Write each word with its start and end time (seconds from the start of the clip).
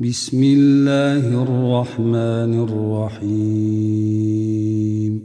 بسم 0.00 0.42
الله 0.42 1.42
الرحمن 1.42 2.68
الرحيم. 3.18 5.22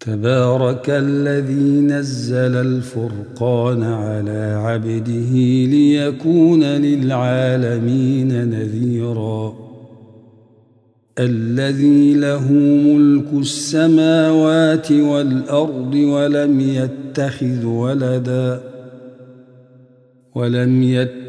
تبارك 0.00 0.90
الذي 0.90 1.80
نزل 1.80 2.36
الفرقان 2.36 3.82
على 3.82 4.60
عبده 4.64 5.32
ليكون 5.70 6.62
للعالمين 6.62 8.50
نذيرا. 8.50 9.54
الذي 11.18 12.14
له 12.14 12.52
ملك 12.52 13.32
السماوات 13.32 14.92
والأرض 14.92 15.94
ولم 15.94 16.60
يتخذ 16.60 17.64
ولداً 17.64 18.70
ولم 20.34 20.82
يتخذ 20.82 21.19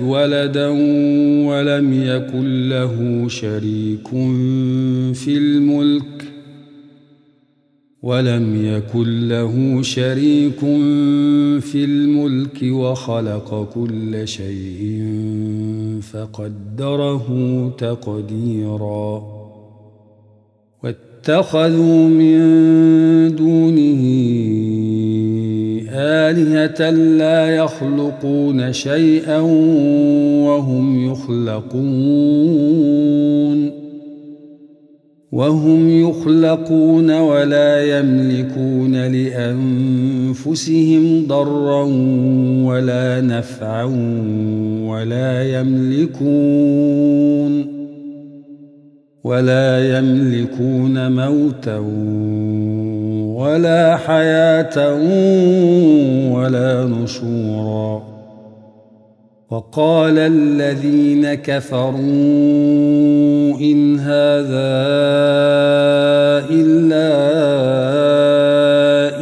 ولدا 0.00 0.68
ولم 1.48 1.92
يكن 2.02 2.68
له 2.68 3.28
شريك 3.28 4.08
في 5.14 5.36
الملك 5.36 6.24
ولم 8.02 8.64
يكن 8.64 9.28
له 9.28 9.82
شريك 9.82 10.60
في 11.60 11.84
الملك 11.84 12.62
وخلق 12.62 13.70
كل 13.74 14.28
شيء 14.28 15.02
فقدره 16.12 17.28
تقديرا. 17.78 19.22
واتخذوا 20.82 22.08
من 22.08 22.38
دونه 23.36 24.04
آلهة 25.94 26.90
لا 26.90 27.56
يخلقون 27.56 28.72
شيئا 28.72 29.40
وهم 30.46 31.12
يخلقون. 31.12 32.64
وهم 35.32 36.08
يخلقون 36.08 37.10
ولا 37.10 37.98
يملكون 37.98 39.06
لأنفسهم 39.06 41.02
ضرا 41.26 41.82
ولا 42.64 43.20
نفعا 43.20 43.84
ولا 44.88 45.60
يملكون. 45.60 47.74
ولا 49.24 49.98
يملكون 49.98 51.12
موتا 51.12 51.78
ولا 53.34 53.96
حياة 53.96 54.76
ولا 56.34 56.84
نشورا. 56.86 58.14
وقال 59.50 60.18
الذين 60.18 61.34
كفروا 61.34 61.94
إن 63.60 63.98
هذا 63.98 64.74
إلا 66.50 67.08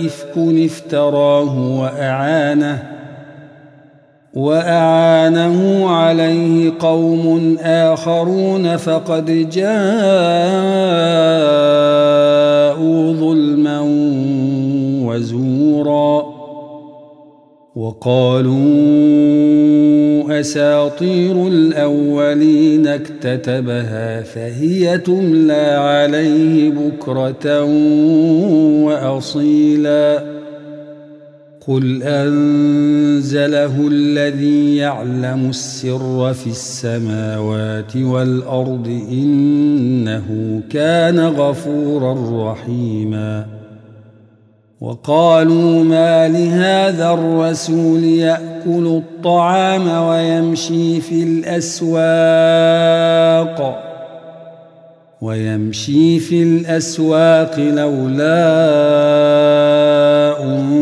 إفك 0.06 0.34
افتراه 0.36 1.80
وأعانه 1.80 2.82
وأعانه 4.34 5.88
عليه 5.90 6.72
قوم 6.80 7.56
آخرون 7.62 8.76
فقد 8.76 9.50
جاءوا 9.50 10.92
ظلما 13.20 13.80
وزورا 15.06 16.42
وقالوا 17.76 18.62
أساطير 20.40 21.48
الأولين 21.48 22.86
اكتتبها 22.86 24.22
فهي 24.22 24.98
تملى 24.98 25.76
عليه 25.78 26.70
بكرة 26.70 27.64
وأصيلاً 28.84 30.31
قل 31.68 32.02
أنزله 32.02 33.88
الذي 33.88 34.76
يعلم 34.76 35.50
السر 35.50 36.34
في 36.34 36.46
السماوات 36.46 37.96
والأرض 37.96 38.86
إنه 39.10 40.60
كان 40.70 41.20
غفورا 41.20 42.52
رحيما 42.52 43.46
وقالوا 44.80 45.84
ما 45.84 46.28
لهذا 46.28 47.10
الرسول 47.10 48.04
يأكل 48.04 49.02
الطعام 49.02 50.06
ويمشي 50.08 51.00
في 51.00 51.22
الأسواق 51.22 52.72
ويمشي 55.22 56.20
في 56.20 56.42
الأسواق 56.42 57.58
لولا 57.58 58.42
أنزل 60.42 60.81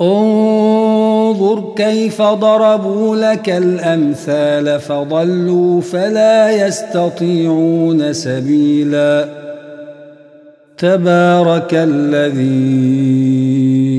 انظر 0.00 1.72
كيف 1.76 2.22
ضربوا 2.22 3.16
لك 3.16 3.50
الأمثال 3.50 4.80
فضلوا 4.80 5.80
فلا 5.80 6.66
يستطيعون 6.66 8.12
سبيلا. 8.12 9.28
تبارك 10.78 11.70
الذي 11.72 12.86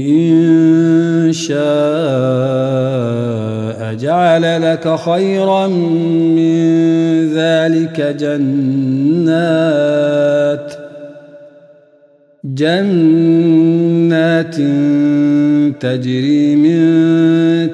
إن 0.10 1.34
شاء 1.34 1.58
جعل 3.94 4.72
لك 4.72 4.96
خيرا 4.96 5.68
من 5.68 6.58
ذلك 7.34 8.02
جنات. 8.20 9.18
جنات 12.56 14.56
تجري 15.82 16.56
من 16.56 16.78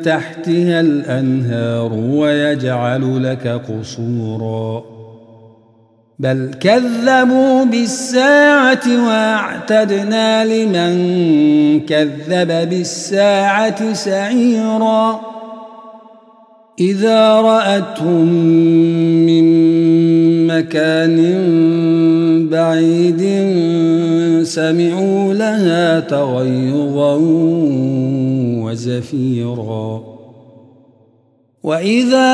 تحتها 0.01 0.79
الأنهار 0.79 1.93
ويجعل 1.93 3.23
لك 3.23 3.47
قصورا. 3.47 4.83
بل 6.19 6.51
كذبوا 6.59 7.63
بالساعة 7.63 9.07
واعتدنا 9.07 10.45
لمن 10.45 10.93
كذب 11.79 12.69
بالساعة 12.69 13.93
سعيرا. 13.93 15.33
إذا 16.79 17.41
رأتهم 17.41 18.27
من 19.25 19.43
مكان 20.47 21.17
بعيد 22.51 23.21
سمعوا 24.45 25.33
لها 25.33 25.99
تغيظا 25.99 27.17
وزفيرا. 28.63 30.01
وإذا 31.63 32.33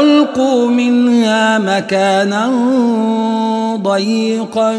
ألقوا 0.00 0.66
منها 0.66 1.58
مكانا 1.58 2.50
ضيقا 3.82 4.78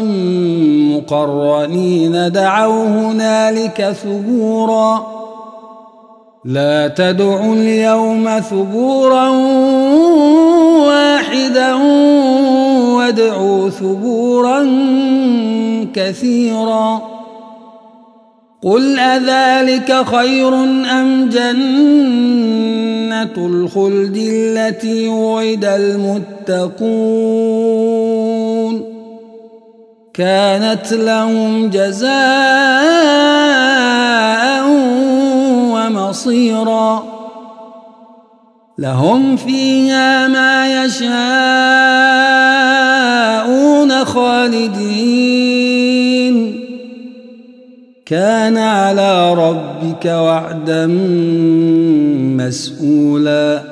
مقرنين 0.90 2.32
دعوا 2.32 2.84
هنالك 2.84 3.96
ثبورا. 4.02 5.20
لا 6.44 6.88
تدعوا 6.88 7.54
اليوم 7.54 8.40
ثبورا 8.50 9.28
واحدا 10.88 11.74
وادعوا 13.10 13.70
ثبورا 13.70 14.66
كثيرا. 15.94 17.02
قل 18.62 18.98
أذلك 18.98 20.06
خير 20.06 20.54
أم 20.64 21.28
جنة 21.28 22.66
الخلد 23.36 24.16
التي 24.16 25.08
وعد 25.08 25.64
المتقون؟ 25.64 26.90
كانت 30.14 30.92
لهم 30.92 31.70
جزاء 31.70 32.10
ومصيرا. 35.74 37.04
لهم 38.78 39.36
فيها 39.36 40.28
ما 40.28 40.84
يشاءون 40.84 42.59
خالدين. 44.04 45.80
كان 48.06 48.56
على 48.56 49.34
ربك 49.34 50.06
وعدا 50.06 50.86
مسؤولا. 52.36 53.62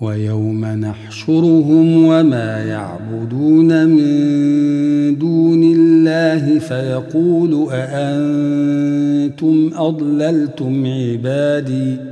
ويوم 0.00 0.64
نحشرهم 0.64 2.04
وما 2.06 2.64
يعبدون 2.64 3.86
من 3.86 5.18
دون 5.18 5.62
الله 5.62 6.58
فيقول 6.58 7.68
أأنتم 7.72 9.70
أضللتم 9.76 10.86
عبادي؟ 10.86 12.11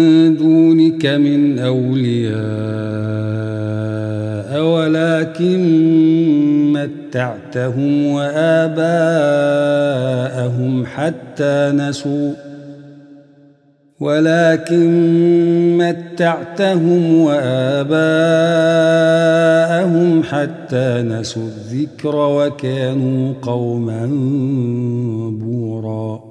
دونك 1.01 1.19
من 1.19 1.59
أولياء 1.59 2.41
ولكن 4.63 5.59
متعتهم 6.73 8.05
وآباءهم 8.05 8.85
حتى 10.85 11.71
نسوا 11.75 12.33
ولكن 13.99 14.87
متعتهم 15.77 17.15
وآباءهم 17.21 17.93
حتى 20.23 21.01
نسوا 21.01 21.43
الذكر 21.43 22.15
وكانوا 22.15 23.33
قوما 23.41 24.05
بورا. 25.41 26.30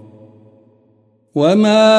وما 1.35 1.91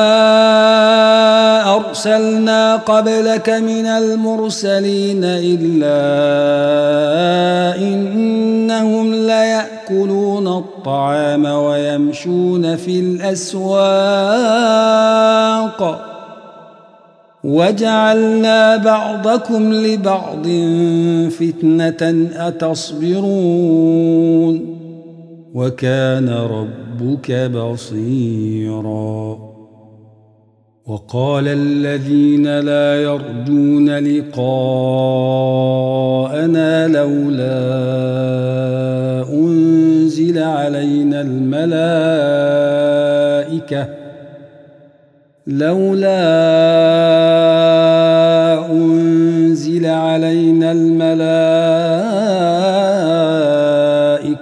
ارسلنا 1.76 2.76
قبلك 2.76 3.50
من 3.50 3.86
المرسلين 3.86 5.24
الا 5.24 6.02
انهم 7.76 9.14
لياكلون 9.14 10.48
الطعام 10.48 11.44
ويمشون 11.44 12.76
في 12.76 13.00
الاسواق 13.00 13.72
وجعلنا 17.44 18.76
بعضكم 18.76 19.72
لبعض 19.72 20.46
فتنة 21.30 22.28
أتصبرون 22.36 24.02
وكان 25.54 26.28
ربك 26.28 27.32
بصيرا. 27.50 29.38
وقال 30.86 31.48
الذين 31.48 32.58
لا 32.58 33.02
يرجون 33.02 33.98
لقاءنا 33.98 34.38
لولا 36.88 37.52
أنزل 39.32 40.38
علينا 40.38 41.20
الملائكة 41.20 41.62
لولا 45.46 46.22
أنزل 48.70 49.86
علينا 49.86 50.72
الملائكة 50.72 51.71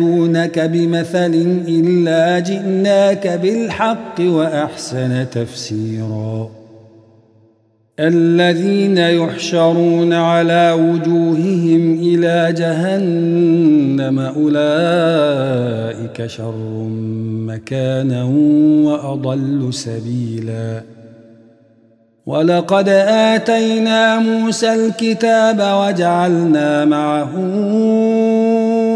يأتونك 0.00 0.58
بمثل 0.58 1.34
إلا 1.68 2.38
جئناك 2.38 3.26
بالحق 3.26 4.20
وأحسن 4.20 5.30
تفسيرا. 5.30 6.50
الذين 8.00 8.98
يحشرون 8.98 10.12
على 10.12 10.72
وجوههم 10.72 11.98
إلى 12.02 12.54
جهنم 12.58 14.18
أولئك 14.18 16.26
شر 16.26 16.88
مكانا 17.46 18.24
وأضل 18.84 19.74
سبيلاً. 19.74 20.82
ولقد 22.26 22.88
آتينا 22.88 24.18
موسى 24.18 24.74
الكتاب 24.74 25.60
وجعلنا 25.60 26.84
معه 26.84 27.30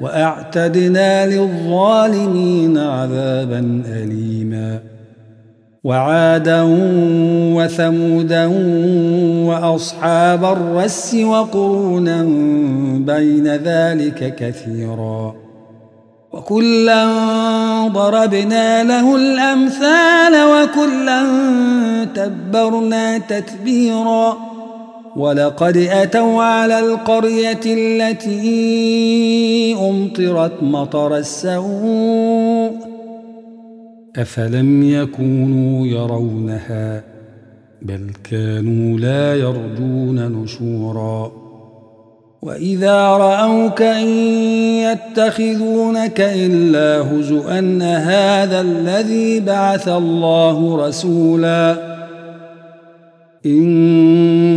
وأعتدنا 0.00 1.26
للظالمين 1.26 2.78
عذابا 2.78 3.82
أليما. 3.92 4.78
وعادا 5.84 6.62
وثمودا 7.56 8.46
وأصحاب 9.46 10.44
الرس 10.44 11.14
وقرونا 11.14 12.22
بين 12.98 13.46
ذلك 13.46 14.34
كثيراً. 14.36 15.34
وكلا 16.32 17.08
ضربنا 17.88 18.84
له 18.84 19.16
الأمثال 19.16 20.32
وكلا 20.32 21.26
تبرنا 22.14 23.18
تتبيرا. 23.18 24.36
ولقد 25.16 25.76
أتوا 25.76 26.42
على 26.42 26.78
القرية 26.78 27.60
التي 27.66 28.36
أمطرت 29.88 30.62
مطر 30.62 31.16
السوء 31.16 32.72
أفلم 34.16 34.82
يكونوا 34.82 35.86
يرونها 35.86 37.02
بل 37.82 38.10
كانوا 38.30 38.98
لا 38.98 39.34
يرجون 39.34 40.42
نشوراً 40.42 41.46
وإذا 42.46 43.06
رأوك 43.06 43.82
إن 43.82 44.08
يتخذونك 44.86 46.20
إلا 46.20 47.12
هزؤا 47.12 47.78
هذا 47.82 48.60
الذي 48.60 49.40
بعث 49.40 49.88
الله 49.88 50.86
رسولا 50.86 51.76
إن 53.46 54.15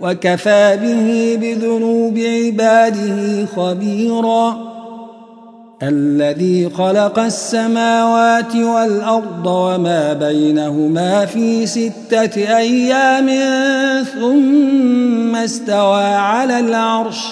وكفى 0.00 0.78
به 0.82 1.38
بذنوب 1.40 2.18
عباده 2.18 3.46
خبيرا. 3.56 4.70
الذي 5.82 6.70
خلق 6.70 7.18
السماوات 7.18 8.56
والأرض 8.56 9.46
وما 9.46 10.12
بينهما 10.12 11.26
في 11.26 11.66
ستة 11.66 12.56
أيام 12.56 13.28
ثم 14.04 15.36
استوى 15.36 16.04
على 16.04 16.60
العرش. 16.60 17.26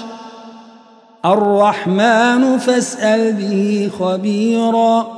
الرحمن 1.25 2.59
فاسأل 2.59 3.33
به 3.33 3.91
خبيرا. 3.99 5.18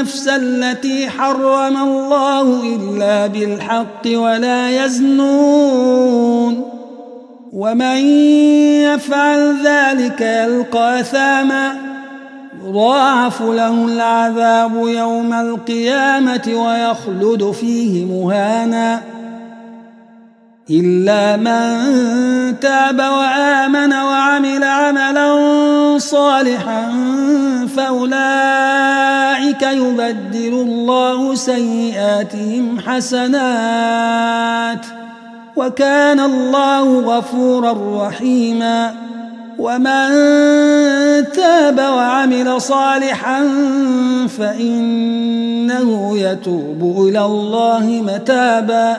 النفس 0.00 0.28
التي 0.28 1.10
حرم 1.10 1.76
الله 1.76 2.76
إلا 2.76 3.26
بالحق 3.26 4.06
ولا 4.06 4.84
يزنون. 4.84 6.70
ومن 7.52 7.96
يفعل 8.80 9.56
ذلك 9.64 10.20
يلقى 10.20 11.04
ثاما 11.04 11.76
يضاعف 12.66 13.42
له 13.42 13.84
العذاب 13.84 14.72
يوم 14.86 15.32
القيامة 15.32 16.48
ويخلد 16.48 17.50
فيه 17.50 18.04
مهانا. 18.04 19.00
إلا 20.70 21.36
من 21.36 22.60
تاب 22.60 22.98
وآمن 22.98 23.92
وعمل 23.92 24.64
عملا 24.64 25.28
صالحا 25.98 26.92
فأولئك 27.76 28.89
يبدل 29.62 30.52
الله 30.52 31.34
سيئاتهم 31.34 32.80
حسنات 32.86 34.20
وكان 35.56 36.20
الله 36.20 37.00
غفورا 37.00 38.06
رحيما 38.06 38.94
ومن 39.58 40.08
تاب 41.32 41.78
وعمل 41.78 42.60
صالحا 42.60 43.48
فإنه 44.38 46.18
يتوب 46.18 47.08
إلى 47.08 47.24
الله 47.24 48.02
متابا 48.06 48.96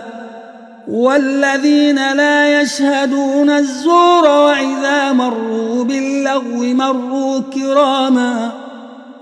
والذين 0.88 2.14
لا 2.14 2.62
يشهدون 2.62 3.50
الزور 3.50 4.28
وإذا 4.28 5.12
مروا 5.12 5.84
باللغو 5.84 6.64
مروا 6.64 7.42
كراما 7.54 8.52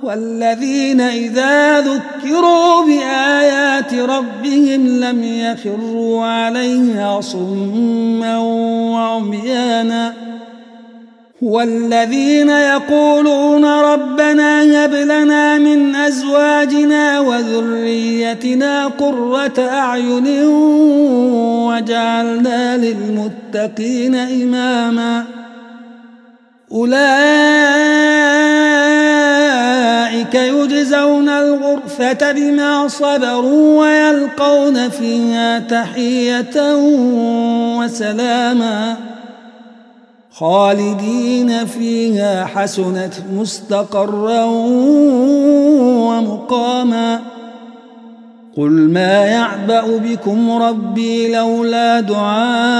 والذين 0.04 1.02
إذا 1.02 1.80
ذكروا 1.80 2.86
بآيات 2.86 3.94
ربهم 3.94 4.88
لم 4.88 5.24
يخروا 5.24 6.26
عليها 6.26 7.22
صما 7.22 8.38
وعميانا 8.94 10.14
والذين 11.42 12.50
يقولون 12.50 13.66
ربنا 13.66 14.64
هب 14.86 14.94
لنا 14.94 15.58
من 15.58 15.96
أزواجنا 15.96 17.20
وذريتنا 17.20 18.88
قرة 18.88 19.60
أعين 19.60 20.44
وجعلنا 21.68 22.78
للمتقين 22.78 24.16
إماما 24.16 25.26
أولئك 26.72 27.89
الغرفة 32.00 32.32
بما 32.32 32.88
صبروا 32.88 33.80
ويلقون 33.80 34.90
فيها 34.90 35.60
تحية 35.60 36.76
وسلاما 37.78 38.96
خالدين 40.32 41.66
فيها 41.66 42.46
حسنت 42.46 43.14
مستقرا 43.34 44.44
ومقاما 46.08 47.20
قل 48.58 48.72
ما 48.72 49.26
يعبأ 49.26 49.98
بكم 49.98 50.52
ربي 50.52 51.32
لولا 51.34 52.00
دعاؤكم 52.00 52.80